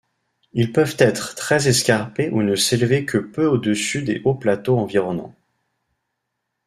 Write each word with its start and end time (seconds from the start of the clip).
Ils 0.53 0.71
peuvent 0.71 0.95
être 0.97 1.35
très 1.35 1.67
escarpés 1.67 2.31
ou 2.31 2.41
ne 2.41 2.55
s'élever 2.55 3.05
que 3.05 3.19
peu 3.19 3.45
au-dessus 3.45 4.01
des 4.01 4.19
hauts-plateaux 4.25 4.79
environnants. 4.79 5.35